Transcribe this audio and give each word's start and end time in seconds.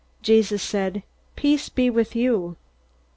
Jesus 0.23 0.63
said, 0.63 1.03
"Peace 1.35 1.69
be 1.69 1.87
with 1.91 2.15
you." 2.15 2.57